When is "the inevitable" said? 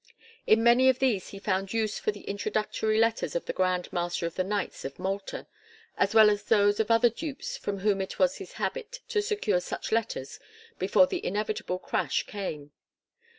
11.05-11.77